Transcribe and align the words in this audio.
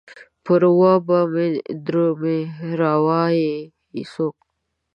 پر 0.43 0.61
و 0.77 0.79
به 1.07 1.19
مې 1.31 1.47
ته 1.65 1.73
دروې، 1.85 2.39
را 2.79 2.93
وا 3.05 3.23
يي 3.39 3.51
يې 3.95 4.03
څوک؟ 4.11 4.37